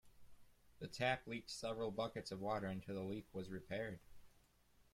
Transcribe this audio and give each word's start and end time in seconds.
The 0.79 0.87
tap 0.87 1.27
leaked 1.27 1.51
several 1.51 1.91
buckets 1.91 2.31
of 2.31 2.39
water 2.41 2.65
until 2.65 2.95
the 2.95 3.03
leak 3.03 3.27
was 3.35 3.51
repaired. 3.51 3.99